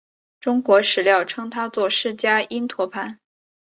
[0.39, 2.17] 中国史料称他作释利
[2.49, 3.19] 因陀盘。